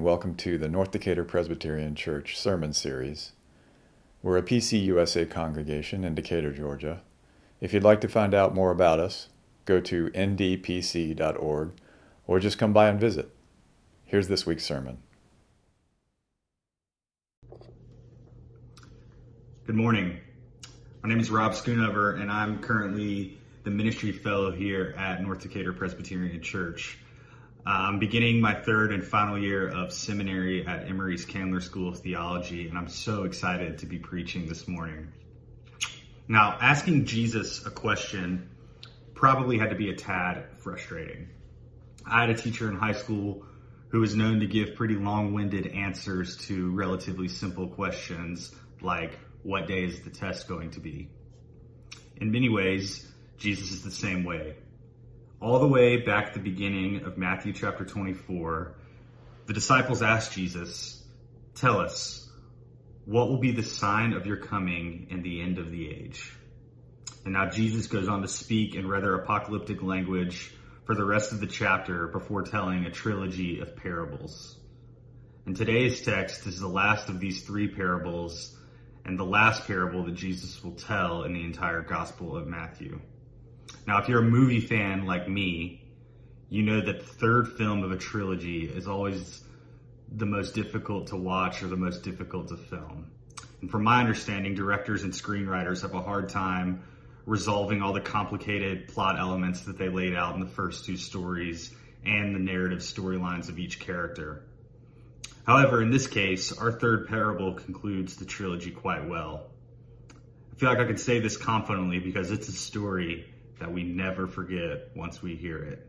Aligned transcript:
and 0.00 0.06
welcome 0.06 0.34
to 0.34 0.56
the 0.56 0.66
North 0.66 0.92
Decatur 0.92 1.24
Presbyterian 1.24 1.94
Church 1.94 2.38
Sermon 2.38 2.72
Series. 2.72 3.32
We're 4.22 4.38
a 4.38 4.42
PCUSA 4.42 5.30
congregation 5.30 6.04
in 6.04 6.14
Decatur, 6.14 6.54
Georgia. 6.54 7.02
If 7.60 7.74
you'd 7.74 7.84
like 7.84 8.00
to 8.00 8.08
find 8.08 8.32
out 8.32 8.54
more 8.54 8.70
about 8.70 8.98
us, 8.98 9.28
go 9.66 9.78
to 9.78 10.08
ndpc.org 10.08 11.72
or 12.26 12.40
just 12.40 12.56
come 12.56 12.72
by 12.72 12.88
and 12.88 12.98
visit. 12.98 13.30
Here's 14.06 14.28
this 14.28 14.46
week's 14.46 14.64
sermon. 14.64 15.02
Good 19.66 19.76
morning. 19.76 20.18
My 21.02 21.10
name 21.10 21.20
is 21.20 21.30
Rob 21.30 21.52
Schoonover, 21.52 22.18
and 22.18 22.32
I'm 22.32 22.62
currently 22.62 23.36
the 23.64 23.70
ministry 23.70 24.12
fellow 24.12 24.50
here 24.50 24.94
at 24.96 25.20
North 25.22 25.42
Decatur 25.42 25.74
Presbyterian 25.74 26.40
Church. 26.40 26.96
Uh, 27.66 27.72
I'm 27.72 27.98
beginning 27.98 28.40
my 28.40 28.54
third 28.54 28.90
and 28.90 29.04
final 29.04 29.38
year 29.38 29.68
of 29.68 29.92
seminary 29.92 30.66
at 30.66 30.88
Emory's 30.88 31.26
Candler 31.26 31.60
School 31.60 31.90
of 31.90 31.98
Theology, 31.98 32.66
and 32.66 32.78
I'm 32.78 32.88
so 32.88 33.24
excited 33.24 33.78
to 33.78 33.86
be 33.86 33.98
preaching 33.98 34.46
this 34.46 34.66
morning. 34.66 35.12
Now, 36.26 36.56
asking 36.58 37.04
Jesus 37.04 37.66
a 37.66 37.70
question 37.70 38.48
probably 39.12 39.58
had 39.58 39.70
to 39.70 39.76
be 39.76 39.90
a 39.90 39.94
tad 39.94 40.46
frustrating. 40.60 41.28
I 42.06 42.22
had 42.22 42.30
a 42.30 42.34
teacher 42.34 42.66
in 42.70 42.76
high 42.76 42.94
school 42.94 43.44
who 43.88 44.00
was 44.00 44.16
known 44.16 44.40
to 44.40 44.46
give 44.46 44.74
pretty 44.74 44.94
long 44.94 45.34
winded 45.34 45.66
answers 45.66 46.38
to 46.46 46.70
relatively 46.70 47.28
simple 47.28 47.68
questions 47.68 48.54
like, 48.80 49.18
What 49.42 49.66
day 49.66 49.84
is 49.84 50.00
the 50.00 50.10
test 50.10 50.48
going 50.48 50.70
to 50.70 50.80
be? 50.80 51.10
In 52.16 52.30
many 52.30 52.48
ways, 52.48 53.06
Jesus 53.36 53.70
is 53.70 53.82
the 53.82 53.90
same 53.90 54.24
way 54.24 54.54
all 55.40 55.58
the 55.58 55.66
way 55.66 55.96
back 55.96 56.28
at 56.28 56.34
the 56.34 56.40
beginning 56.40 57.04
of 57.04 57.16
Matthew 57.16 57.54
chapter 57.54 57.84
24, 57.84 58.74
the 59.46 59.54
disciples 59.54 60.02
asked 60.02 60.32
Jesus, 60.32 61.02
Tell 61.54 61.80
us, 61.80 62.28
what 63.06 63.28
will 63.28 63.38
be 63.38 63.52
the 63.52 63.62
sign 63.62 64.12
of 64.12 64.26
your 64.26 64.36
coming 64.36 65.08
and 65.10 65.24
the 65.24 65.40
end 65.40 65.58
of 65.58 65.70
the 65.70 65.88
age? 65.88 66.30
And 67.24 67.32
now 67.32 67.48
Jesus 67.48 67.86
goes 67.86 68.06
on 68.06 68.20
to 68.20 68.28
speak 68.28 68.74
in 68.74 68.86
rather 68.86 69.14
apocalyptic 69.14 69.82
language 69.82 70.52
for 70.84 70.94
the 70.94 71.04
rest 71.04 71.32
of 71.32 71.40
the 71.40 71.46
chapter 71.46 72.08
before 72.08 72.42
telling 72.42 72.84
a 72.84 72.90
trilogy 72.90 73.60
of 73.60 73.76
parables. 73.76 74.58
In 75.46 75.54
today's 75.54 76.02
text 76.02 76.46
is 76.46 76.60
the 76.60 76.68
last 76.68 77.08
of 77.08 77.18
these 77.18 77.44
three 77.44 77.68
parables 77.68 78.56
and 79.06 79.18
the 79.18 79.24
last 79.24 79.66
parable 79.66 80.04
that 80.04 80.14
Jesus 80.14 80.62
will 80.62 80.74
tell 80.74 81.24
in 81.24 81.32
the 81.32 81.44
entire 81.44 81.80
Gospel 81.80 82.36
of 82.36 82.46
Matthew. 82.46 83.00
Now, 83.86 83.98
if 83.98 84.08
you're 84.08 84.20
a 84.20 84.30
movie 84.30 84.60
fan 84.60 85.06
like 85.06 85.28
me, 85.28 85.82
you 86.48 86.62
know 86.62 86.80
that 86.80 87.00
the 87.00 87.06
third 87.06 87.56
film 87.56 87.82
of 87.82 87.92
a 87.92 87.96
trilogy 87.96 88.64
is 88.64 88.86
always 88.86 89.42
the 90.12 90.26
most 90.26 90.54
difficult 90.54 91.08
to 91.08 91.16
watch 91.16 91.62
or 91.62 91.68
the 91.68 91.76
most 91.76 92.02
difficult 92.02 92.48
to 92.48 92.56
film. 92.56 93.10
And 93.60 93.70
from 93.70 93.84
my 93.84 94.00
understanding, 94.00 94.54
directors 94.54 95.04
and 95.04 95.12
screenwriters 95.12 95.82
have 95.82 95.94
a 95.94 96.00
hard 96.00 96.28
time 96.28 96.82
resolving 97.26 97.82
all 97.82 97.92
the 97.92 98.00
complicated 98.00 98.88
plot 98.88 99.18
elements 99.18 99.62
that 99.62 99.78
they 99.78 99.88
laid 99.88 100.14
out 100.14 100.34
in 100.34 100.40
the 100.40 100.48
first 100.48 100.84
two 100.84 100.96
stories 100.96 101.72
and 102.04 102.34
the 102.34 102.38
narrative 102.38 102.80
storylines 102.80 103.48
of 103.48 103.58
each 103.58 103.78
character. 103.78 104.42
However, 105.46 105.82
in 105.82 105.90
this 105.90 106.06
case, 106.06 106.52
our 106.52 106.72
third 106.72 107.08
parable 107.08 107.54
concludes 107.54 108.16
the 108.16 108.24
trilogy 108.24 108.70
quite 108.70 109.08
well. 109.08 109.46
I 110.52 110.56
feel 110.56 110.70
like 110.70 110.78
I 110.78 110.84
can 110.84 110.98
say 110.98 111.20
this 111.20 111.36
confidently 111.36 111.98
because 111.98 112.30
it's 112.30 112.48
a 112.48 112.52
story 112.52 113.26
that 113.60 113.72
we 113.72 113.84
never 113.84 114.26
forget 114.26 114.88
once 114.96 115.22
we 115.22 115.36
hear 115.36 115.58
it. 115.58 115.86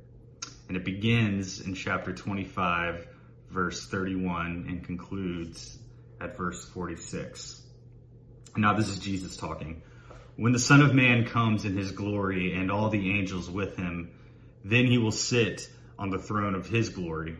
And 0.67 0.77
it 0.77 0.85
begins 0.85 1.61
in 1.61 1.73
chapter 1.73 2.13
25, 2.13 3.07
verse 3.49 3.87
31, 3.87 4.65
and 4.69 4.83
concludes 4.83 5.79
at 6.19 6.37
verse 6.37 6.63
46. 6.65 7.61
Now, 8.57 8.73
this 8.73 8.89
is 8.89 8.99
Jesus 8.99 9.37
talking. 9.37 9.81
When 10.35 10.51
the 10.51 10.59
Son 10.59 10.81
of 10.81 10.93
Man 10.93 11.25
comes 11.25 11.65
in 11.65 11.77
his 11.77 11.91
glory 11.91 12.53
and 12.53 12.69
all 12.69 12.89
the 12.89 13.17
angels 13.17 13.49
with 13.49 13.77
him, 13.77 14.11
then 14.63 14.85
he 14.85 14.97
will 14.97 15.11
sit 15.11 15.69
on 15.97 16.09
the 16.09 16.19
throne 16.19 16.55
of 16.55 16.67
his 16.67 16.89
glory. 16.89 17.37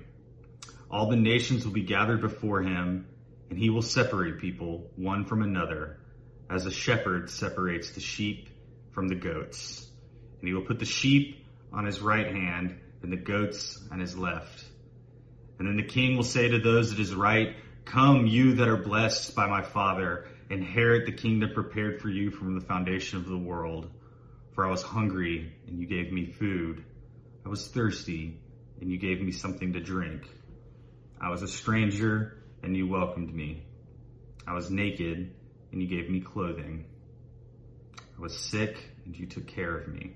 All 0.90 1.10
the 1.10 1.16
nations 1.18 1.66
will 1.66 1.74
be 1.74 1.84
gathered 1.84 2.22
before 2.22 2.62
him, 2.62 3.08
and 3.50 3.60
he 3.60 3.70
will 3.70 3.82
separate 3.82 4.40
people 4.40 4.90
one 4.96 5.26
from 5.26 5.42
another, 5.42 6.00
as 6.50 6.66
a 6.66 6.72
shepherd 6.72 7.30
separates 7.30 7.92
the 7.92 8.02
sheep 8.02 8.50
from 8.92 9.08
the 9.08 9.16
goats 9.16 9.91
and 10.42 10.48
he 10.48 10.54
will 10.54 10.66
put 10.66 10.80
the 10.80 10.86
sheep 10.86 11.46
on 11.72 11.86
his 11.86 12.02
right 12.02 12.28
hand 12.28 12.78
and 13.04 13.14
the 13.14 13.18
goats 13.18 13.80
on 13.92 14.00
his 14.00 14.18
left. 14.18 14.66
And 15.60 15.68
then 15.68 15.78
the 15.78 15.84
king 15.84 16.18
will 16.18 16.24
say 16.24 16.50
to 16.50 16.60
those 16.60 16.92
at 16.92 16.98
his 16.98 17.14
right, 17.14 17.56
Come, 17.86 18.26
you 18.26 18.56
that 18.56 18.68
are 18.68 18.78
blessed 18.78 19.36
by 19.36 19.48
my 19.48 19.62
Father, 19.62 20.28
inherit 20.50 21.06
the 21.06 21.12
kingdom 21.12 21.52
prepared 21.54 22.02
for 22.02 22.10
you 22.10 22.32
from 22.32 22.56
the 22.56 22.66
foundation 22.66 23.20
of 23.20 23.28
the 23.28 23.38
world. 23.38 23.90
For 24.54 24.66
I 24.66 24.70
was 24.70 24.82
hungry, 24.82 25.54
and 25.68 25.80
you 25.80 25.86
gave 25.86 26.12
me 26.12 26.26
food. 26.26 26.84
I 27.46 27.50
was 27.50 27.68
thirsty, 27.68 28.40
and 28.80 28.92
you 28.92 28.98
gave 28.98 29.22
me 29.22 29.32
something 29.32 29.74
to 29.74 29.80
drink. 29.80 30.28
I 31.20 31.30
was 31.30 31.44
a 31.44 31.48
stranger, 31.48 32.38
and 32.64 32.76
you 32.76 32.88
welcomed 32.88 33.34
me. 33.34 33.64
I 34.48 34.54
was 34.54 34.70
naked, 34.70 35.34
and 35.72 35.82
you 35.82 35.88
gave 35.88 36.10
me 36.10 36.20
clothing. 36.20 36.86
I 38.18 38.22
was 38.22 38.38
sick, 38.38 38.78
and 39.06 39.18
you 39.18 39.26
took 39.26 39.48
care 39.48 39.78
of 39.78 39.88
me. 39.88 40.16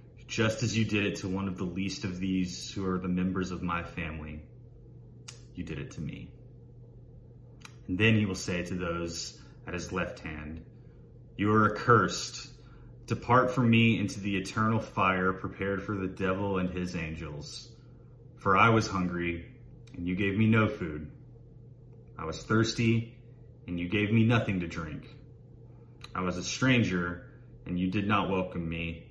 just 0.31 0.63
as 0.63 0.77
you 0.77 0.85
did 0.85 1.05
it 1.05 1.17
to 1.17 1.27
one 1.27 1.49
of 1.49 1.57
the 1.57 1.65
least 1.65 2.05
of 2.05 2.17
these 2.17 2.71
who 2.71 2.87
are 2.87 2.97
the 2.97 3.07
members 3.09 3.51
of 3.51 3.61
my 3.61 3.83
family, 3.83 4.41
you 5.55 5.61
did 5.61 5.77
it 5.77 5.91
to 5.91 5.99
me. 5.99 6.31
And 7.89 7.97
then 7.97 8.15
he 8.15 8.25
will 8.25 8.33
say 8.33 8.63
to 8.63 8.73
those 8.75 9.37
at 9.67 9.73
his 9.73 9.91
left 9.91 10.19
hand, 10.19 10.63
You 11.35 11.51
are 11.51 11.73
accursed. 11.73 12.47
Depart 13.07 13.51
from 13.51 13.69
me 13.69 13.99
into 13.99 14.21
the 14.21 14.37
eternal 14.37 14.79
fire 14.79 15.33
prepared 15.33 15.83
for 15.83 15.97
the 15.97 16.07
devil 16.07 16.59
and 16.59 16.69
his 16.69 16.95
angels. 16.95 17.67
For 18.37 18.55
I 18.55 18.69
was 18.69 18.87
hungry, 18.87 19.45
and 19.93 20.07
you 20.07 20.15
gave 20.15 20.37
me 20.37 20.47
no 20.47 20.69
food. 20.69 21.11
I 22.17 22.23
was 22.23 22.41
thirsty, 22.41 23.17
and 23.67 23.77
you 23.77 23.89
gave 23.89 24.13
me 24.13 24.23
nothing 24.23 24.61
to 24.61 24.67
drink. 24.67 25.13
I 26.15 26.21
was 26.21 26.37
a 26.37 26.43
stranger, 26.43 27.25
and 27.65 27.77
you 27.77 27.91
did 27.91 28.07
not 28.07 28.29
welcome 28.29 28.69
me 28.69 29.10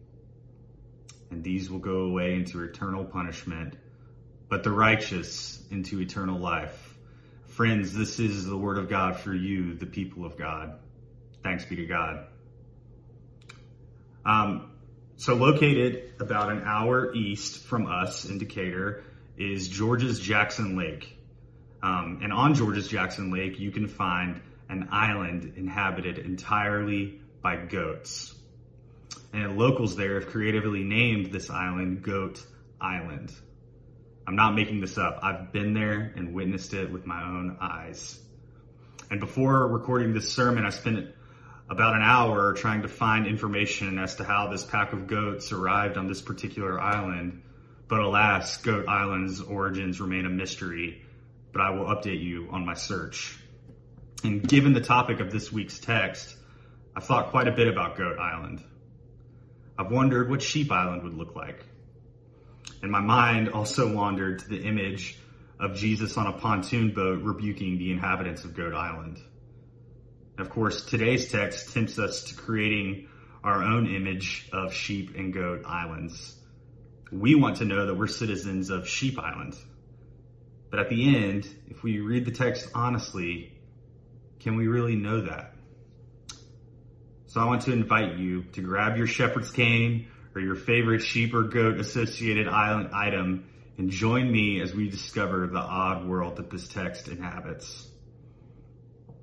and 1.31 1.43
these 1.43 1.71
will 1.71 1.79
go 1.79 2.01
away 2.01 2.35
into 2.35 2.61
eternal 2.61 3.05
punishment, 3.05 3.75
but 4.49 4.63
the 4.63 4.69
righteous 4.69 5.63
into 5.71 6.01
eternal 6.01 6.37
life. 6.37 6.97
Friends, 7.47 7.93
this 7.93 8.19
is 8.19 8.45
the 8.45 8.57
word 8.57 8.77
of 8.77 8.89
God 8.89 9.17
for 9.17 9.33
you, 9.33 9.73
the 9.73 9.85
people 9.85 10.25
of 10.25 10.37
God. 10.37 10.77
Thanks 11.41 11.65
be 11.65 11.77
to 11.77 11.85
God. 11.85 12.25
Um, 14.25 14.71
so, 15.15 15.35
located 15.35 16.13
about 16.19 16.51
an 16.51 16.63
hour 16.63 17.13
east 17.13 17.63
from 17.63 17.87
us 17.87 18.25
in 18.25 18.37
Decatur 18.37 19.03
is 19.37 19.67
Georgia's 19.67 20.19
Jackson 20.19 20.77
Lake. 20.77 21.17
Um, 21.81 22.19
and 22.21 22.31
on 22.31 22.53
Georgia's 22.53 22.87
Jackson 22.87 23.31
Lake, 23.31 23.59
you 23.59 23.71
can 23.71 23.87
find 23.87 24.41
an 24.69 24.89
island 24.91 25.53
inhabited 25.57 26.19
entirely 26.19 27.19
by 27.41 27.55
goats 27.55 28.35
and 29.33 29.57
locals 29.57 29.95
there 29.95 30.19
have 30.19 30.29
creatively 30.29 30.83
named 30.83 31.31
this 31.31 31.49
island 31.49 32.03
Goat 32.03 32.45
Island. 32.79 33.31
I'm 34.27 34.35
not 34.35 34.55
making 34.55 34.81
this 34.81 34.97
up. 34.97 35.19
I've 35.23 35.51
been 35.51 35.73
there 35.73 36.13
and 36.15 36.33
witnessed 36.33 36.73
it 36.73 36.91
with 36.91 37.05
my 37.05 37.23
own 37.23 37.57
eyes. 37.59 38.19
And 39.09 39.19
before 39.19 39.67
recording 39.67 40.13
this 40.13 40.31
sermon, 40.31 40.65
I 40.65 40.69
spent 40.69 41.13
about 41.69 41.95
an 41.95 42.01
hour 42.01 42.53
trying 42.53 42.81
to 42.81 42.87
find 42.87 43.25
information 43.25 43.97
as 43.97 44.15
to 44.15 44.23
how 44.23 44.49
this 44.49 44.63
pack 44.63 44.93
of 44.93 45.07
goats 45.07 45.51
arrived 45.51 45.97
on 45.97 46.07
this 46.07 46.21
particular 46.21 46.79
island. 46.79 47.41
But 47.87 47.99
alas, 47.99 48.57
Goat 48.57 48.87
Island's 48.87 49.41
origins 49.41 49.99
remain 49.99 50.25
a 50.25 50.29
mystery, 50.29 51.01
but 51.51 51.61
I 51.61 51.71
will 51.71 51.85
update 51.85 52.21
you 52.21 52.47
on 52.51 52.65
my 52.65 52.73
search. 52.73 53.37
And 54.23 54.47
given 54.47 54.73
the 54.73 54.81
topic 54.81 55.19
of 55.19 55.31
this 55.31 55.51
week's 55.51 55.79
text, 55.79 56.35
I've 56.95 57.05
thought 57.05 57.31
quite 57.31 57.47
a 57.47 57.51
bit 57.51 57.67
about 57.67 57.97
Goat 57.97 58.19
Island. 58.19 58.63
I've 59.81 59.91
wondered 59.91 60.29
what 60.29 60.43
Sheep 60.43 60.71
Island 60.71 61.01
would 61.01 61.15
look 61.15 61.35
like. 61.35 61.65
And 62.83 62.91
my 62.91 62.99
mind 62.99 63.49
also 63.49 63.91
wandered 63.91 64.37
to 64.39 64.47
the 64.47 64.61
image 64.61 65.17
of 65.59 65.75
Jesus 65.75 66.17
on 66.17 66.27
a 66.27 66.33
pontoon 66.33 66.91
boat 66.93 67.23
rebuking 67.23 67.79
the 67.79 67.91
inhabitants 67.91 68.43
of 68.43 68.53
Goat 68.53 68.75
Island. 68.75 69.19
And 70.37 70.45
of 70.45 70.51
course, 70.51 70.85
today's 70.85 71.31
text 71.31 71.73
tempts 71.73 71.97
us 71.97 72.25
to 72.25 72.35
creating 72.35 73.07
our 73.43 73.63
own 73.63 73.87
image 73.87 74.47
of 74.53 74.71
sheep 74.71 75.15
and 75.15 75.33
goat 75.33 75.63
islands. 75.65 76.35
We 77.11 77.33
want 77.33 77.57
to 77.57 77.65
know 77.65 77.87
that 77.87 77.95
we're 77.95 78.05
citizens 78.05 78.69
of 78.69 78.87
Sheep 78.87 79.17
Island. 79.17 79.55
But 80.69 80.79
at 80.79 80.89
the 80.89 81.15
end, 81.15 81.47
if 81.69 81.81
we 81.81 82.01
read 82.01 82.25
the 82.25 82.31
text 82.31 82.69
honestly, 82.75 83.51
can 84.41 84.57
we 84.57 84.67
really 84.67 84.95
know 84.95 85.21
that? 85.21 85.55
So 87.31 87.39
I 87.39 87.45
want 87.45 87.61
to 87.61 87.71
invite 87.71 88.17
you 88.17 88.43
to 88.55 88.61
grab 88.61 88.97
your 88.97 89.07
shepherd's 89.07 89.51
cane 89.51 90.07
or 90.35 90.41
your 90.41 90.57
favorite 90.57 90.99
sheep 90.99 91.33
or 91.33 91.43
goat 91.43 91.79
associated 91.79 92.49
item 92.49 93.45
and 93.77 93.89
join 93.89 94.29
me 94.29 94.59
as 94.59 94.75
we 94.75 94.89
discover 94.89 95.47
the 95.47 95.57
odd 95.57 96.05
world 96.05 96.35
that 96.35 96.49
this 96.49 96.67
text 96.67 97.07
inhabits. 97.07 97.87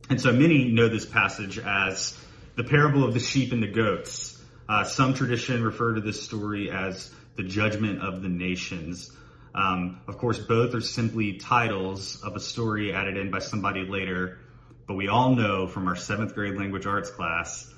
And 0.08 0.18
so 0.18 0.32
many 0.32 0.70
know 0.70 0.88
this 0.88 1.04
passage 1.04 1.58
as 1.58 2.18
the 2.56 2.64
parable 2.64 3.04
of 3.04 3.12
the 3.12 3.20
sheep 3.20 3.52
and 3.52 3.62
the 3.62 3.70
goats. 3.70 4.42
Uh, 4.66 4.84
some 4.84 5.12
tradition 5.12 5.62
refer 5.62 5.96
to 5.96 6.00
this 6.00 6.22
story 6.22 6.70
as 6.70 7.14
the 7.36 7.42
judgment 7.42 8.02
of 8.02 8.22
the 8.22 8.30
nations. 8.30 9.14
Um, 9.54 10.00
of 10.08 10.16
course, 10.16 10.38
both 10.38 10.74
are 10.74 10.80
simply 10.80 11.34
titles 11.34 12.22
of 12.22 12.36
a 12.36 12.40
story 12.40 12.94
added 12.94 13.18
in 13.18 13.30
by 13.30 13.40
somebody 13.40 13.84
later, 13.86 14.38
but 14.86 14.94
we 14.94 15.08
all 15.08 15.34
know 15.34 15.66
from 15.66 15.86
our 15.88 15.96
seventh 15.96 16.34
grade 16.34 16.56
language 16.56 16.86
arts 16.86 17.10
class 17.10 17.70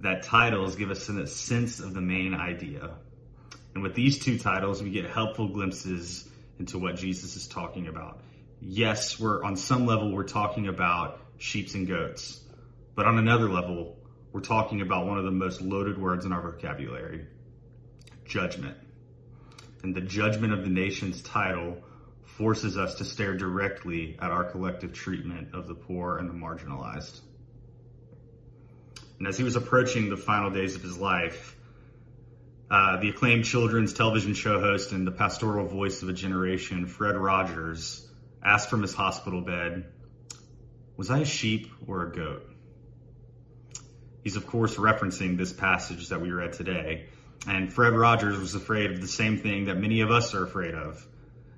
that 0.00 0.22
titles 0.22 0.76
give 0.76 0.90
us 0.90 1.08
a 1.08 1.26
sense 1.26 1.80
of 1.80 1.94
the 1.94 2.00
main 2.00 2.34
idea. 2.34 2.90
And 3.74 3.82
with 3.82 3.94
these 3.94 4.18
two 4.18 4.38
titles, 4.38 4.82
we 4.82 4.90
get 4.90 5.06
helpful 5.06 5.48
glimpses 5.48 6.28
into 6.58 6.78
what 6.78 6.96
Jesus 6.96 7.36
is 7.36 7.46
talking 7.46 7.88
about. 7.88 8.20
Yes, 8.60 9.18
we're 9.20 9.42
on 9.44 9.56
some 9.56 9.86
level, 9.86 10.12
we're 10.12 10.24
talking 10.24 10.68
about 10.68 11.20
sheep 11.38 11.72
and 11.74 11.86
goats, 11.86 12.40
but 12.94 13.06
on 13.06 13.18
another 13.18 13.48
level, 13.48 13.96
we're 14.32 14.40
talking 14.40 14.80
about 14.80 15.06
one 15.06 15.18
of 15.18 15.24
the 15.24 15.30
most 15.30 15.62
loaded 15.62 15.96
words 15.96 16.24
in 16.24 16.32
our 16.32 16.42
vocabulary 16.42 17.26
judgment. 18.24 18.76
And 19.82 19.94
the 19.94 20.00
judgment 20.00 20.52
of 20.52 20.62
the 20.62 20.70
nation's 20.70 21.22
title 21.22 21.78
forces 22.24 22.76
us 22.76 22.96
to 22.96 23.04
stare 23.04 23.36
directly 23.36 24.16
at 24.20 24.30
our 24.30 24.44
collective 24.44 24.92
treatment 24.92 25.54
of 25.54 25.66
the 25.66 25.74
poor 25.74 26.18
and 26.18 26.28
the 26.28 26.34
marginalized. 26.34 27.20
And 29.18 29.26
as 29.26 29.36
he 29.36 29.44
was 29.44 29.56
approaching 29.56 30.10
the 30.10 30.16
final 30.16 30.50
days 30.50 30.76
of 30.76 30.82
his 30.82 30.96
life, 30.96 31.56
uh, 32.70 33.00
the 33.00 33.08
acclaimed 33.08 33.44
children's 33.44 33.92
television 33.92 34.34
show 34.34 34.60
host 34.60 34.92
and 34.92 35.06
the 35.06 35.10
pastoral 35.10 35.66
voice 35.66 36.02
of 36.02 36.08
a 36.08 36.12
generation, 36.12 36.86
Fred 36.86 37.16
Rogers, 37.16 38.06
asked 38.44 38.70
from 38.70 38.82
his 38.82 38.94
hospital 38.94 39.40
bed, 39.40 39.86
Was 40.96 41.10
I 41.10 41.20
a 41.20 41.24
sheep 41.24 41.70
or 41.86 42.06
a 42.06 42.12
goat? 42.12 42.48
He's, 44.22 44.36
of 44.36 44.46
course, 44.46 44.76
referencing 44.76 45.38
this 45.38 45.52
passage 45.52 46.08
that 46.08 46.20
we 46.20 46.30
read 46.30 46.52
today. 46.52 47.06
And 47.46 47.72
Fred 47.72 47.94
Rogers 47.94 48.38
was 48.38 48.54
afraid 48.54 48.90
of 48.90 49.00
the 49.00 49.08
same 49.08 49.38
thing 49.38 49.66
that 49.66 49.76
many 49.76 50.02
of 50.02 50.10
us 50.10 50.34
are 50.34 50.44
afraid 50.44 50.74
of. 50.74 51.06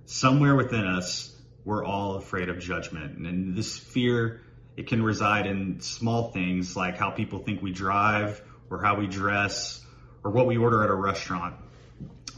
Somewhere 0.05 0.55
within 0.55 0.87
us, 0.87 1.35
we're 1.65 1.85
all 1.85 2.17
afraid 2.17 2.49
of 2.49 2.59
judgment. 2.59 3.19
And 3.19 3.57
this 3.57 3.77
fear 3.79 4.43
it 4.77 4.87
can 4.87 5.03
reside 5.03 5.47
in 5.47 5.81
small 5.81 6.31
things 6.33 6.77
like 6.77 6.97
how 6.97 7.11
people 7.11 7.41
think 7.41 7.63
we 7.63 7.73
drive 7.73 8.43
or 8.71 8.83
how 8.83 8.97
we 8.97 9.07
dress 9.07 9.85
or 10.25 10.31
what 10.31 10.47
we 10.47 10.57
order 10.57 10.85
at 10.85 10.91
a 10.91 10.95
restaurant. 10.95 11.57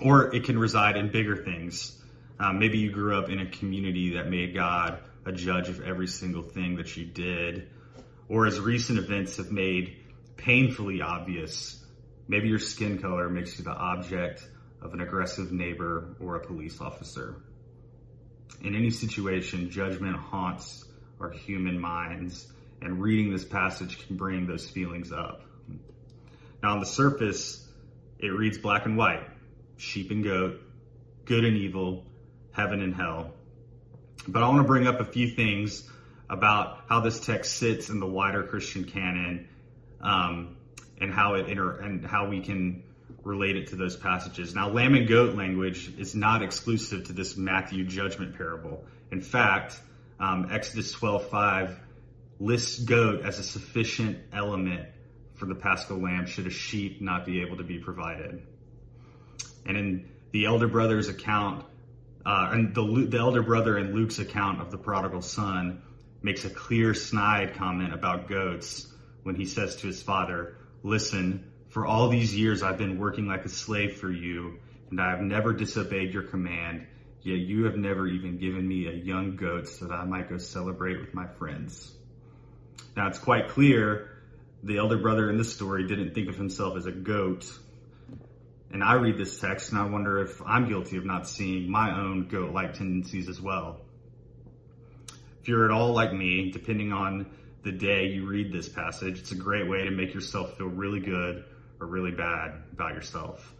Or 0.00 0.34
it 0.34 0.44
can 0.44 0.58
reside 0.58 0.96
in 0.96 1.11
bigger 1.11 1.37
things. 1.37 1.99
Um, 2.40 2.58
maybe 2.58 2.79
you 2.79 2.90
grew 2.90 3.17
up 3.19 3.29
in 3.29 3.40
a 3.40 3.46
community 3.46 4.14
that 4.14 4.29
made 4.29 4.55
God 4.55 4.99
a 5.25 5.32
judge 5.32 5.69
of 5.69 5.82
every 5.82 6.08
single 6.08 6.43
thing 6.43 6.76
that 6.76 6.96
you 6.96 7.05
did. 7.05 7.69
Or 8.29 8.46
as 8.46 8.58
recent 8.58 8.99
events 8.99 9.37
have 9.37 9.52
made 9.52 9.96
painfully 10.37 11.02
obvious, 11.02 11.85
maybe 12.26 12.49
your 12.49 12.58
skin 12.58 13.00
color 13.00 13.28
makes 13.28 13.58
you 13.58 13.64
the 13.64 13.70
object 13.70 14.49
of 14.81 14.94
an 14.94 15.00
aggressive 15.00 15.52
neighbor 15.52 16.17
or 16.20 16.37
a 16.37 16.40
police 16.44 16.81
officer. 16.81 17.37
In 18.62 18.75
any 18.75 18.90
situation, 18.90 19.70
judgment 19.70 20.17
haunts 20.17 20.85
our 21.22 21.30
human 21.30 21.78
minds, 21.78 22.52
and 22.80 23.00
reading 23.00 23.32
this 23.32 23.44
passage 23.44 24.06
can 24.06 24.16
bring 24.16 24.46
those 24.46 24.69
feelings 24.69 25.12
up. 25.12 25.42
Now, 26.62 26.72
on 26.72 26.80
the 26.80 26.86
surface, 26.86 27.66
it 28.19 28.28
reads 28.28 28.58
black 28.58 28.86
and 28.86 28.96
white 28.96 29.28
sheep 29.76 30.10
and 30.10 30.22
goat, 30.22 30.60
good 31.24 31.44
and 31.44 31.56
evil, 31.56 32.04
heaven 32.52 32.82
and 32.82 32.94
hell. 32.94 33.32
But 34.28 34.42
I 34.42 34.48
want 34.48 34.58
to 34.58 34.66
bring 34.66 34.86
up 34.86 35.00
a 35.00 35.04
few 35.04 35.28
things 35.28 35.88
about 36.30 36.84
how 36.88 37.00
this 37.00 37.25
text 37.25 37.56
sits 37.56 37.88
in 37.88 37.98
the 37.98 38.06
wider 38.06 38.44
Christian 38.44 38.84
canon 38.84 39.48
um, 40.00 40.56
and 41.00 41.12
how 41.12 41.34
it 41.34 41.48
inter- 41.48 41.80
and 41.80 42.04
how 42.06 42.28
we 42.28 42.40
can 42.40 42.84
relate 43.25 43.56
it 43.56 43.68
to 43.68 43.76
those 43.76 43.96
passages. 43.96 44.54
Now, 44.54 44.70
lamb 44.70 44.94
and 44.94 45.08
goat 45.08 45.36
language 45.36 45.92
is 45.98 46.14
not 46.14 46.42
exclusive 46.42 47.04
to 47.06 47.12
this 47.12 47.36
Matthew 47.36 47.84
judgment 47.84 48.36
parable. 48.36 48.84
In 49.10 49.20
fact, 49.20 49.80
um, 50.22 50.48
Exodus 50.52 50.94
12:5 50.94 51.76
lists 52.38 52.78
goat 52.78 53.24
as 53.24 53.38
a 53.38 53.42
sufficient 53.42 54.19
element 54.32 54.88
for 55.34 55.46
the 55.46 55.54
paschal 55.54 55.98
lamb 55.98 56.26
should 56.26 56.46
a 56.46 56.50
sheep 56.50 57.02
not 57.02 57.26
be 57.26 57.42
able 57.42 57.56
to 57.56 57.64
be 57.64 57.78
provided. 57.78 58.40
And 59.66 59.76
in 59.76 60.08
the 60.30 60.44
elder 60.46 60.69
brother's 60.69 61.08
account, 61.08 61.64
uh, 62.24 62.50
and 62.52 62.72
the, 62.72 63.06
the 63.08 63.19
elder 63.19 63.42
brother 63.42 63.76
in 63.76 63.94
Luke's 63.94 64.20
account 64.20 64.61
of 64.61 64.70
the 64.70 64.78
prodigal 64.78 65.23
son 65.23 65.82
makes 66.23 66.44
a 66.44 66.50
clear 66.50 66.94
snide 66.94 67.54
comment 67.54 67.92
about 67.92 68.28
goats 68.28 68.87
when 69.25 69.35
he 69.35 69.44
says 69.44 69.76
to 69.76 69.88
his 69.88 70.00
father, 70.00 70.56
Listen, 70.85 71.50
for 71.68 71.85
all 71.85 72.08
these 72.08 72.35
years 72.35 72.62
I've 72.62 72.78
been 72.78 72.99
working 72.99 73.26
like 73.26 73.44
a 73.44 73.49
slave 73.49 73.97
for 73.97 74.11
you, 74.11 74.61
and 74.90 75.00
I 75.00 75.11
have 75.11 75.20
never 75.20 75.52
disobeyed 75.52 76.14
your 76.14 76.23
command, 76.23 76.87
Yet 77.23 77.38
you 77.38 77.64
have 77.64 77.76
never 77.76 78.07
even 78.09 78.38
given 78.38 78.67
me 78.67 78.88
a 78.88 78.93
young 78.93 79.37
goat 79.37 79.69
so 79.69 79.87
that 79.87 79.95
I 79.95 80.05
might 80.05 80.29
go 80.29 80.38
celebrate 80.38 81.00
with 81.00 81.14
my 81.14 81.26
friends. 81.26 81.93
Now 82.97 83.07
it's 83.07 83.19
quite 83.19 83.49
clear 83.49 84.11
the 84.64 84.79
elder 84.79 84.99
brother 84.99 85.31
in 85.31 85.38
this 85.38 85.52
story 85.52 85.87
didn't 85.87 86.14
think 86.14 86.29
of 86.29 86.37
himself 86.37 86.76
as 86.76 86.87
a 86.87 86.93
goat. 86.93 87.47
And 88.73 88.83
I 88.83 88.95
read 88.95 89.19
this 89.19 89.38
text 89.38 89.71
and 89.71 89.81
I 89.81 89.85
wonder 89.85 90.21
if 90.21 90.43
I'm 90.45 90.69
guilty 90.69 90.97
of 90.97 91.05
not 91.05 91.29
seeing 91.29 91.71
my 91.71 91.97
own 91.97 92.26
goat 92.26 92.52
like 92.52 92.75
tendencies 92.75 93.29
as 93.29 93.41
well. 93.41 93.81
If 95.41 95.49
you're 95.49 95.64
at 95.64 95.71
all 95.71 95.93
like 95.93 96.12
me, 96.12 96.50
depending 96.50 96.93
on 96.93 97.26
the 97.62 97.73
day 97.73 98.07
you 98.07 98.26
read 98.26 98.52
this 98.52 98.69
passage, 98.69 99.21
it's 99.21 99.33
a 99.33 99.37
great 99.37 99.69
way 99.69 99.85
to 99.85 99.91
make 99.91 100.12
yourself 100.14 100.57
feel 100.57 100.69
really 100.69 101.00
good 101.00 101.45
or 101.81 101.87
really 101.87 102.12
bad 102.12 102.55
about 102.73 102.95
yourself 102.95 103.55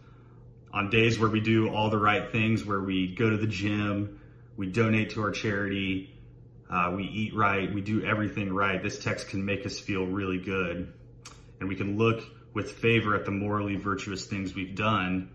on 0.73 0.89
days 0.89 1.19
where 1.19 1.29
we 1.29 1.39
do 1.39 1.69
all 1.69 1.89
the 1.89 1.97
right 1.97 2.31
things, 2.31 2.65
where 2.65 2.81
we 2.81 3.13
go 3.13 3.29
to 3.29 3.37
the 3.37 3.47
gym, 3.47 4.19
we 4.57 4.67
donate 4.67 5.11
to 5.11 5.21
our 5.21 5.31
charity, 5.31 6.13
uh, 6.69 6.91
we 6.95 7.03
eat 7.03 7.35
right, 7.35 7.71
we 7.71 7.81
do 7.81 8.03
everything 8.03 8.51
right, 8.51 8.81
this 8.81 9.03
text 9.03 9.29
can 9.29 9.45
make 9.45 9.65
us 9.65 9.79
feel 9.79 10.05
really 10.05 10.39
good. 10.39 10.91
And 11.59 11.69
we 11.69 11.75
can 11.75 11.97
look 11.97 12.23
with 12.53 12.71
favor 12.71 13.15
at 13.15 13.25
the 13.25 13.31
morally 13.31 13.75
virtuous 13.75 14.25
things 14.25 14.55
we've 14.55 14.75
done. 14.75 15.29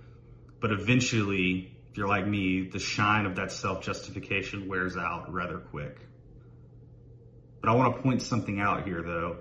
But 0.60 0.72
eventually, 0.72 1.72
if 1.90 1.96
you're 1.96 2.08
like 2.08 2.26
me, 2.26 2.68
the 2.68 2.80
shine 2.80 3.24
of 3.24 3.36
that 3.36 3.52
self 3.52 3.82
justification 3.82 4.68
wears 4.68 4.96
out 4.96 5.32
rather 5.32 5.58
quick. 5.58 5.98
But 7.60 7.70
I 7.70 7.74
want 7.74 7.96
to 7.96 8.02
point 8.02 8.22
something 8.22 8.60
out 8.60 8.86
here, 8.86 9.02
though. 9.02 9.36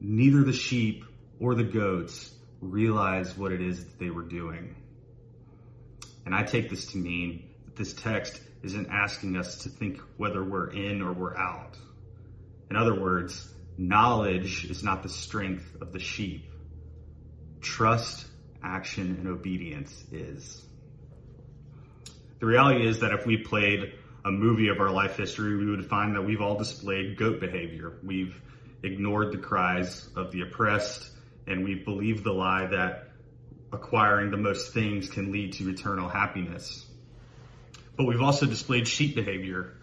Neither 0.00 0.44
the 0.44 0.52
sheep 0.52 1.04
or 1.40 1.54
the 1.54 1.64
goats 1.64 2.30
realized 2.60 3.36
what 3.36 3.52
it 3.52 3.60
is 3.60 3.84
that 3.84 3.98
they 3.98 4.10
were 4.10 4.22
doing. 4.22 4.74
And 6.26 6.34
I 6.34 6.42
take 6.42 6.68
this 6.68 6.86
to 6.88 6.98
mean 6.98 7.48
that 7.64 7.76
this 7.76 7.94
text 7.94 8.40
isn't 8.62 8.88
asking 8.90 9.36
us 9.36 9.62
to 9.62 9.68
think 9.68 10.00
whether 10.16 10.42
we're 10.42 10.70
in 10.70 11.00
or 11.00 11.12
we're 11.12 11.36
out. 11.36 11.78
In 12.68 12.76
other 12.76 13.00
words, 13.00 13.48
knowledge 13.78 14.68
is 14.68 14.82
not 14.82 15.04
the 15.04 15.08
strength 15.08 15.76
of 15.80 15.92
the 15.92 16.00
sheep. 16.00 16.50
Trust, 17.60 18.26
action, 18.62 19.16
and 19.20 19.28
obedience 19.28 20.04
is. 20.10 20.62
The 22.40 22.46
reality 22.46 22.86
is 22.86 23.00
that 23.00 23.12
if 23.12 23.24
we 23.24 23.38
played 23.38 23.92
a 24.24 24.30
movie 24.30 24.68
of 24.68 24.80
our 24.80 24.90
life 24.90 25.16
history, 25.16 25.56
we 25.56 25.70
would 25.70 25.86
find 25.86 26.16
that 26.16 26.22
we've 26.22 26.40
all 26.40 26.58
displayed 26.58 27.16
goat 27.16 27.38
behavior. 27.38 27.98
We've 28.02 28.38
ignored 28.82 29.32
the 29.32 29.38
cries 29.38 30.08
of 30.16 30.32
the 30.32 30.40
oppressed, 30.42 31.08
and 31.46 31.64
we've 31.64 31.84
believed 31.84 32.24
the 32.24 32.32
lie 32.32 32.66
that 32.66 33.05
acquiring 33.72 34.30
the 34.30 34.36
most 34.36 34.72
things 34.72 35.08
can 35.08 35.32
lead 35.32 35.54
to 35.54 35.68
eternal 35.68 36.08
happiness. 36.08 36.86
But 37.96 38.04
we've 38.04 38.20
also 38.20 38.46
displayed 38.46 38.86
sheep 38.86 39.14
behavior. 39.14 39.74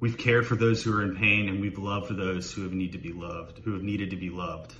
We've 0.00 0.18
cared 0.18 0.46
for 0.46 0.56
those 0.56 0.82
who 0.82 0.96
are 0.96 1.02
in 1.02 1.16
pain, 1.16 1.48
and 1.48 1.60
we've 1.60 1.78
loved 1.78 2.14
those 2.16 2.52
who 2.52 2.62
have 2.62 2.72
need 2.72 2.92
to 2.92 2.98
be 2.98 3.12
loved, 3.12 3.58
who 3.64 3.72
have 3.72 3.82
needed 3.82 4.10
to 4.10 4.16
be 4.16 4.30
loved. 4.30 4.72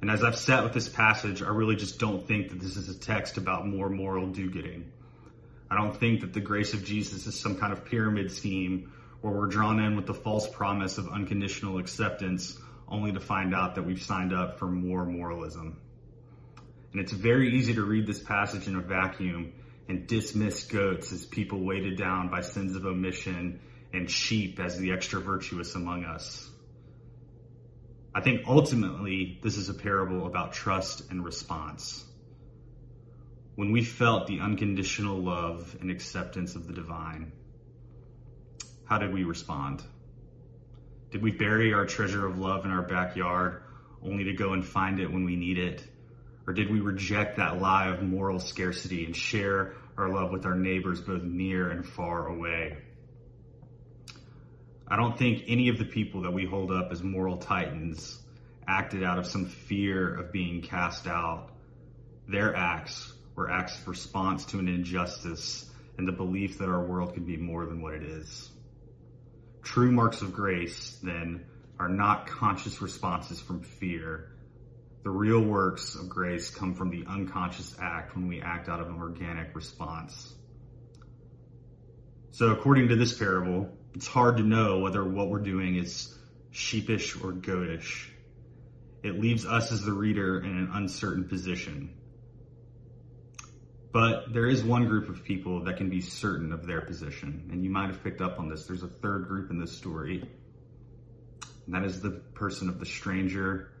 And 0.00 0.10
as 0.10 0.24
I've 0.24 0.36
sat 0.36 0.64
with 0.64 0.72
this 0.72 0.88
passage, 0.88 1.42
I 1.42 1.48
really 1.48 1.76
just 1.76 1.98
don't 1.98 2.26
think 2.26 2.50
that 2.50 2.60
this 2.60 2.76
is 2.76 2.88
a 2.88 2.98
text 2.98 3.36
about 3.36 3.66
more 3.66 3.88
moral 3.88 4.26
do-getting. 4.26 4.90
I 5.70 5.76
don't 5.76 5.96
think 5.96 6.20
that 6.20 6.32
the 6.32 6.40
grace 6.40 6.74
of 6.74 6.84
Jesus 6.84 7.26
is 7.26 7.38
some 7.38 7.56
kind 7.56 7.72
of 7.72 7.84
pyramid 7.84 8.30
scheme 8.32 8.92
where 9.20 9.32
we're 9.32 9.46
drawn 9.46 9.78
in 9.78 9.94
with 9.94 10.06
the 10.06 10.14
false 10.14 10.48
promise 10.48 10.98
of 10.98 11.08
unconditional 11.08 11.78
acceptance 11.78 12.58
only 12.88 13.12
to 13.12 13.20
find 13.20 13.54
out 13.54 13.76
that 13.76 13.84
we've 13.84 14.02
signed 14.02 14.34
up 14.34 14.58
for 14.58 14.66
more 14.66 15.06
moralism. 15.06 15.80
And 16.92 17.00
it's 17.00 17.12
very 17.12 17.54
easy 17.56 17.74
to 17.74 17.82
read 17.82 18.06
this 18.06 18.20
passage 18.20 18.68
in 18.68 18.76
a 18.76 18.80
vacuum 18.80 19.52
and 19.88 20.06
dismiss 20.06 20.64
goats 20.64 21.12
as 21.12 21.24
people 21.24 21.64
weighted 21.64 21.96
down 21.96 22.28
by 22.28 22.42
sins 22.42 22.76
of 22.76 22.84
omission 22.84 23.60
and 23.92 24.10
sheep 24.10 24.60
as 24.60 24.78
the 24.78 24.92
extra 24.92 25.20
virtuous 25.20 25.74
among 25.74 26.04
us. 26.04 26.48
I 28.14 28.20
think 28.20 28.42
ultimately 28.46 29.38
this 29.42 29.56
is 29.56 29.70
a 29.70 29.74
parable 29.74 30.26
about 30.26 30.52
trust 30.52 31.10
and 31.10 31.24
response. 31.24 32.04
When 33.54 33.72
we 33.72 33.84
felt 33.84 34.26
the 34.26 34.40
unconditional 34.40 35.18
love 35.18 35.76
and 35.80 35.90
acceptance 35.90 36.54
of 36.54 36.66
the 36.66 36.74
divine, 36.74 37.32
how 38.84 38.98
did 38.98 39.12
we 39.12 39.24
respond? 39.24 39.82
Did 41.10 41.22
we 41.22 41.30
bury 41.30 41.72
our 41.72 41.86
treasure 41.86 42.26
of 42.26 42.38
love 42.38 42.64
in 42.64 42.70
our 42.70 42.82
backyard 42.82 43.62
only 44.02 44.24
to 44.24 44.32
go 44.32 44.52
and 44.52 44.64
find 44.64 45.00
it 45.00 45.10
when 45.10 45.24
we 45.24 45.36
need 45.36 45.58
it? 45.58 45.86
Or 46.46 46.52
did 46.52 46.70
we 46.70 46.80
reject 46.80 47.36
that 47.36 47.60
lie 47.60 47.88
of 47.88 48.02
moral 48.02 48.40
scarcity 48.40 49.04
and 49.04 49.14
share 49.14 49.74
our 49.96 50.08
love 50.08 50.30
with 50.32 50.44
our 50.44 50.56
neighbors 50.56 51.00
both 51.00 51.22
near 51.22 51.70
and 51.70 51.86
far 51.86 52.26
away? 52.26 52.78
I 54.88 54.96
don't 54.96 55.16
think 55.16 55.44
any 55.46 55.68
of 55.68 55.78
the 55.78 55.84
people 55.84 56.22
that 56.22 56.32
we 56.32 56.44
hold 56.44 56.70
up 56.70 56.90
as 56.90 57.02
moral 57.02 57.38
titans 57.38 58.18
acted 58.66 59.02
out 59.02 59.18
of 59.18 59.26
some 59.26 59.46
fear 59.46 60.14
of 60.14 60.32
being 60.32 60.62
cast 60.62 61.06
out. 61.06 61.50
Their 62.28 62.54
acts 62.54 63.12
were 63.34 63.50
acts 63.50 63.78
of 63.78 63.88
response 63.88 64.44
to 64.46 64.58
an 64.58 64.68
injustice 64.68 65.70
and 65.98 66.06
the 66.06 66.12
belief 66.12 66.58
that 66.58 66.68
our 66.68 66.82
world 66.82 67.14
could 67.14 67.26
be 67.26 67.36
more 67.36 67.66
than 67.66 67.80
what 67.80 67.94
it 67.94 68.02
is. 68.02 68.50
True 69.62 69.92
marks 69.92 70.22
of 70.22 70.32
grace, 70.32 70.98
then, 71.02 71.44
are 71.78 71.88
not 71.88 72.26
conscious 72.26 72.82
responses 72.82 73.40
from 73.40 73.60
fear. 73.62 74.32
The 75.02 75.10
real 75.10 75.40
works 75.40 75.96
of 75.96 76.08
grace 76.08 76.50
come 76.50 76.74
from 76.74 76.90
the 76.90 77.04
unconscious 77.08 77.76
act 77.80 78.14
when 78.14 78.28
we 78.28 78.40
act 78.40 78.68
out 78.68 78.80
of 78.80 78.88
an 78.88 78.96
organic 78.96 79.54
response. 79.54 80.34
So, 82.30 82.50
according 82.50 82.88
to 82.88 82.96
this 82.96 83.18
parable, 83.18 83.68
it's 83.94 84.06
hard 84.06 84.36
to 84.38 84.42
know 84.42 84.78
whether 84.78 85.04
what 85.04 85.28
we're 85.28 85.40
doing 85.40 85.76
is 85.76 86.16
sheepish 86.50 87.16
or 87.16 87.32
goatish. 87.32 88.08
It 89.02 89.20
leaves 89.20 89.44
us 89.44 89.72
as 89.72 89.82
the 89.82 89.92
reader 89.92 90.38
in 90.38 90.50
an 90.50 90.70
uncertain 90.72 91.28
position. 91.28 91.94
But 93.92 94.32
there 94.32 94.46
is 94.46 94.64
one 94.64 94.86
group 94.86 95.08
of 95.10 95.24
people 95.24 95.64
that 95.64 95.76
can 95.76 95.90
be 95.90 96.00
certain 96.00 96.52
of 96.52 96.66
their 96.66 96.80
position, 96.80 97.50
and 97.52 97.62
you 97.62 97.68
might 97.68 97.88
have 97.88 98.02
picked 98.02 98.22
up 98.22 98.38
on 98.38 98.48
this. 98.48 98.66
There's 98.66 98.82
a 98.82 98.88
third 98.88 99.28
group 99.28 99.50
in 99.50 99.58
this 99.58 99.76
story, 99.76 100.26
and 101.66 101.74
that 101.74 101.84
is 101.84 102.00
the 102.00 102.10
person 102.10 102.70
of 102.70 102.78
the 102.78 102.86
stranger, 102.86 103.72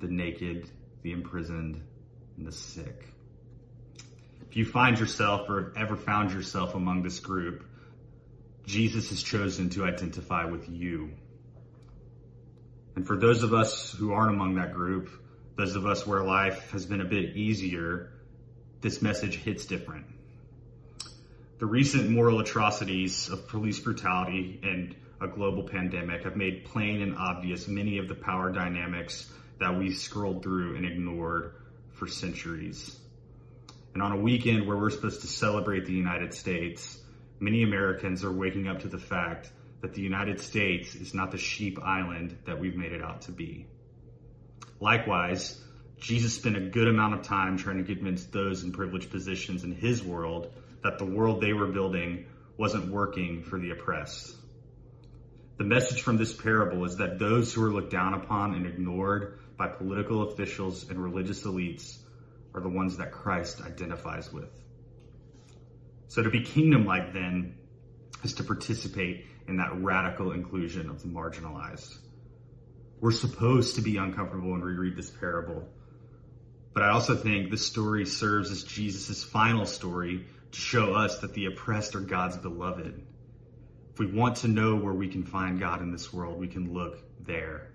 the 0.00 0.08
naked, 0.08 0.68
the 1.02 1.12
imprisoned, 1.12 1.80
and 2.36 2.46
the 2.46 2.52
sick. 2.52 3.06
If 4.48 4.56
you 4.56 4.64
find 4.64 4.98
yourself 4.98 5.48
or 5.48 5.62
have 5.62 5.76
ever 5.76 5.96
found 5.96 6.32
yourself 6.32 6.74
among 6.74 7.02
this 7.02 7.20
group, 7.20 7.64
Jesus 8.66 9.10
has 9.10 9.22
chosen 9.22 9.70
to 9.70 9.84
identify 9.84 10.44
with 10.44 10.68
you. 10.68 11.10
And 12.96 13.06
for 13.06 13.16
those 13.16 13.42
of 13.42 13.54
us 13.54 13.92
who 13.92 14.12
aren't 14.12 14.34
among 14.34 14.56
that 14.56 14.74
group, 14.74 15.10
those 15.56 15.76
of 15.76 15.86
us 15.86 16.06
where 16.06 16.22
life 16.24 16.70
has 16.72 16.86
been 16.86 17.00
a 17.00 17.04
bit 17.04 17.36
easier, 17.36 18.12
this 18.80 19.02
message 19.02 19.36
hits 19.36 19.66
different. 19.66 20.06
The 21.58 21.66
recent 21.66 22.08
moral 22.08 22.40
atrocities 22.40 23.28
of 23.28 23.46
police 23.46 23.78
brutality 23.78 24.58
and 24.62 24.96
a 25.20 25.28
global 25.28 25.62
pandemic 25.62 26.24
have 26.24 26.34
made 26.34 26.64
plain 26.64 27.02
and 27.02 27.16
obvious 27.16 27.68
many 27.68 27.98
of 27.98 28.08
the 28.08 28.14
power 28.14 28.50
dynamics 28.50 29.30
that 29.60 29.78
we 29.78 29.92
scrolled 29.92 30.42
through 30.42 30.76
and 30.76 30.84
ignored 30.84 31.54
for 31.92 32.08
centuries. 32.08 32.98
And 33.94 34.02
on 34.02 34.12
a 34.12 34.16
weekend 34.16 34.66
where 34.66 34.76
we're 34.76 34.90
supposed 34.90 35.20
to 35.20 35.26
celebrate 35.26 35.86
the 35.86 35.92
United 35.92 36.34
States, 36.34 36.98
many 37.38 37.62
Americans 37.62 38.24
are 38.24 38.32
waking 38.32 38.68
up 38.68 38.80
to 38.80 38.88
the 38.88 38.98
fact 38.98 39.50
that 39.82 39.94
the 39.94 40.02
United 40.02 40.40
States 40.40 40.94
is 40.94 41.14
not 41.14 41.30
the 41.30 41.38
sheep 41.38 41.78
island 41.82 42.36
that 42.46 42.58
we've 42.58 42.76
made 42.76 42.92
it 42.92 43.02
out 43.02 43.22
to 43.22 43.32
be. 43.32 43.66
Likewise, 44.80 45.60
Jesus 45.98 46.34
spent 46.34 46.56
a 46.56 46.60
good 46.60 46.88
amount 46.88 47.14
of 47.14 47.22
time 47.22 47.58
trying 47.58 47.78
to 47.78 47.94
convince 47.94 48.24
those 48.24 48.62
in 48.62 48.72
privileged 48.72 49.10
positions 49.10 49.64
in 49.64 49.72
his 49.72 50.02
world 50.02 50.52
that 50.82 50.98
the 50.98 51.04
world 51.04 51.40
they 51.40 51.52
were 51.52 51.66
building 51.66 52.26
wasn't 52.56 52.90
working 52.90 53.42
for 53.42 53.58
the 53.58 53.70
oppressed. 53.70 54.34
The 55.58 55.64
message 55.64 56.00
from 56.00 56.16
this 56.16 56.32
parable 56.32 56.86
is 56.86 56.96
that 56.96 57.18
those 57.18 57.52
who 57.52 57.62
are 57.64 57.70
looked 57.70 57.92
down 57.92 58.14
upon 58.14 58.54
and 58.54 58.66
ignored 58.66 59.38
by 59.60 59.68
political 59.68 60.22
officials 60.22 60.88
and 60.88 60.98
religious 60.98 61.44
elites 61.44 61.98
are 62.54 62.60
the 62.60 62.68
ones 62.68 62.96
that 62.96 63.12
Christ 63.12 63.60
identifies 63.60 64.32
with. 64.32 64.50
So 66.08 66.22
to 66.22 66.30
be 66.30 66.42
kingdom 66.42 66.86
like 66.86 67.12
then 67.12 67.58
is 68.24 68.34
to 68.34 68.44
participate 68.44 69.26
in 69.46 69.58
that 69.58 69.82
radical 69.82 70.32
inclusion 70.32 70.88
of 70.88 71.02
the 71.02 71.08
marginalized. 71.08 71.94
We're 73.00 73.12
supposed 73.12 73.76
to 73.76 73.82
be 73.82 73.98
uncomfortable 73.98 74.50
when 74.50 74.62
we 74.62 74.72
read 74.72 74.96
this 74.96 75.10
parable 75.10 75.68
but 76.72 76.82
I 76.84 76.90
also 76.90 77.16
think 77.16 77.50
this 77.50 77.66
story 77.66 78.06
serves 78.06 78.50
as 78.50 78.62
Jesus' 78.62 79.24
final 79.24 79.66
story 79.66 80.26
to 80.52 80.60
show 80.60 80.94
us 80.94 81.18
that 81.18 81.34
the 81.34 81.46
oppressed 81.46 81.96
are 81.96 82.00
God's 82.00 82.36
beloved. 82.36 83.02
If 83.92 83.98
we 83.98 84.06
want 84.06 84.36
to 84.38 84.48
know 84.48 84.76
where 84.76 84.94
we 84.94 85.08
can 85.08 85.24
find 85.24 85.58
God 85.58 85.82
in 85.82 85.90
this 85.90 86.12
world, 86.12 86.38
we 86.38 86.46
can 86.46 86.72
look 86.72 86.98
there. 87.20 87.72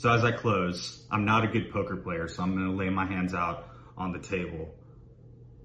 So 0.00 0.10
as 0.10 0.24
I 0.24 0.32
close, 0.32 1.04
I'm 1.10 1.26
not 1.26 1.44
a 1.44 1.48
good 1.48 1.70
poker 1.70 1.94
player, 1.94 2.26
so 2.26 2.42
I'm 2.42 2.54
going 2.54 2.70
to 2.70 2.74
lay 2.74 2.88
my 2.88 3.04
hands 3.04 3.34
out 3.34 3.68
on 3.98 4.12
the 4.12 4.18
table. 4.18 4.74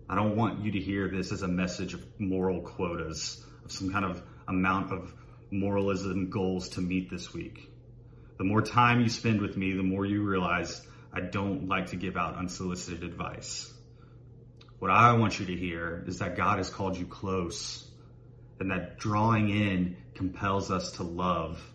I 0.10 0.16
don't 0.16 0.36
want 0.36 0.60
you 0.60 0.74
to 0.74 0.80
hear 0.82 1.08
this 1.08 1.32
as 1.32 1.42
a 1.42 1.48
message 1.48 1.94
of 1.94 2.06
moral 2.20 2.60
quotas, 2.60 3.42
of 3.64 3.72
some 3.72 3.94
kind 3.94 4.04
of 4.04 4.22
amount 4.46 4.92
of 4.92 5.14
moralism 5.52 6.30
goals 6.30 6.68
to 6.72 6.82
meet 6.82 7.10
this 7.10 7.34
week. 7.34 7.72
The 8.38 8.44
more 8.44 8.62
time 8.62 9.00
you 9.00 9.08
spend 9.08 9.40
with 9.40 9.56
me, 9.56 9.72
the 9.72 9.84
more 9.84 10.06
you 10.06 10.22
realize 10.22 10.86
I 11.14 11.22
don't 11.22 11.70
like 11.70 11.92
to 11.92 11.96
give 11.96 12.18
out 12.18 12.36
unsolicited 12.36 13.06
advice. 13.06 13.72
What 14.80 14.92
I 14.92 15.14
want 15.14 15.40
you 15.40 15.46
to 15.46 15.56
hear 15.56 16.04
is 16.08 16.20
that 16.20 16.36
God 16.36 16.58
has 16.58 16.70
called 16.70 16.98
you 16.98 17.06
close 17.06 17.90
and 18.60 18.70
that 18.70 18.98
drawing 18.98 19.48
in 19.48 19.96
compels 20.14 20.72
us 20.72 20.92
to 20.98 21.04
love. 21.04 21.66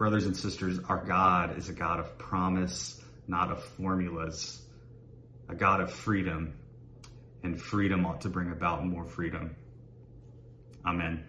Brothers 0.00 0.24
and 0.24 0.34
sisters, 0.34 0.78
our 0.88 1.04
God 1.04 1.58
is 1.58 1.68
a 1.68 1.74
God 1.74 2.00
of 2.00 2.16
promise, 2.16 2.98
not 3.28 3.50
of 3.50 3.62
formulas, 3.62 4.62
a 5.46 5.54
God 5.54 5.82
of 5.82 5.92
freedom, 5.92 6.54
and 7.42 7.60
freedom 7.60 8.06
ought 8.06 8.22
to 8.22 8.30
bring 8.30 8.50
about 8.50 8.86
more 8.86 9.04
freedom. 9.04 9.54
Amen. 10.86 11.28